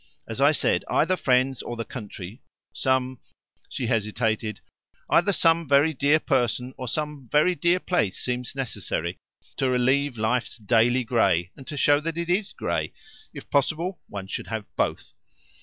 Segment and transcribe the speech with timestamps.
[0.27, 2.41] As I said, either friends or the country,
[2.73, 3.19] some"
[3.69, 4.59] she hesitated
[5.11, 9.19] "either some very dear person or some very dear place seems necessary
[9.57, 12.93] to relieve life's daily grey, and to show that it is grey.
[13.31, 15.11] If possible, one should have both."